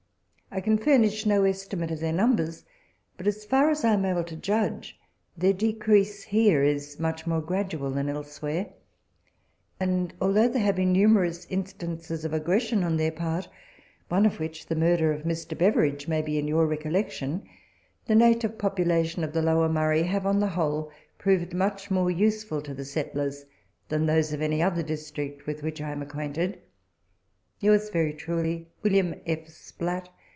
I 0.53 0.59
can 0.59 0.77
furnish 0.77 1.25
no 1.25 1.45
estimate 1.45 1.91
of 1.91 2.01
their 2.01 2.11
numbers, 2.11 2.65
but, 3.15 3.25
as 3.25 3.45
far 3.45 3.69
as 3.69 3.85
I 3.85 3.93
am 3.93 4.03
able 4.03 4.25
to 4.25 4.35
judge, 4.35 4.99
their 5.37 5.53
decrease 5.53 6.23
here 6.23 6.61
is 6.61 6.99
much 6.99 7.25
more 7.25 7.39
gradual 7.39 7.89
than 7.91 8.09
elsewhere; 8.09 8.73
and 9.79 10.13
although 10.19 10.49
there 10.49 10.61
have 10.61 10.75
been 10.75 10.91
numerous 10.91 11.45
instances 11.49 12.25
of 12.25 12.33
aggression 12.33 12.83
on 12.83 12.97
their 12.97 13.13
part 13.13 13.47
(one 14.09 14.25
of 14.25 14.41
which, 14.41 14.65
the 14.65 14.75
murder 14.75 15.13
of 15.13 15.21
Mr. 15.23 15.57
Beveridge, 15.57 16.09
may 16.09 16.21
be 16.21 16.37
in 16.37 16.49
your 16.49 16.67
recollection), 16.67 17.47
the 18.07 18.13
native 18.15 18.57
population 18.57 19.23
of 19.23 19.31
the 19.31 19.41
Lower 19.41 19.69
Murray 19.69 20.03
have, 20.03 20.25
on 20.25 20.41
the 20.41 20.47
whole, 20.47 20.91
proved 21.17 21.53
much 21.53 21.89
more 21.89 22.11
useful 22.11 22.61
to 22.63 22.73
the 22.73 22.83
settlers 22.83 23.45
than 23.87 24.05
those 24.05 24.33
of 24.33 24.41
any 24.41 24.61
other 24.61 24.83
district 24.83 25.47
with 25.47 25.63
which 25.63 25.79
I 25.79 25.91
am 25.91 26.01
acquainted. 26.01 26.59
Yours 27.61 27.89
very 27.89 28.11
truly, 28.13 28.67
WM. 28.83 29.15
F. 29.25 29.47
SPLATT. 29.47 30.09